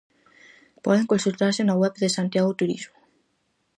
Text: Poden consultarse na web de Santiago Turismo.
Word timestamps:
Poden 0.83 1.09
consultarse 1.11 1.61
na 1.65 1.77
web 1.81 1.93
de 2.03 2.09
Santiago 2.17 2.51
Turismo. 2.59 2.97